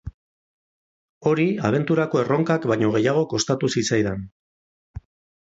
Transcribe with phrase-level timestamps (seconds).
[1.31, 4.27] Hori abenturako erronkak baino gehiago kostatu zitzaidan.